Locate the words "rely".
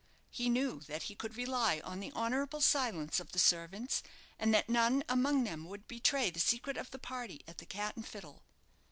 1.37-1.79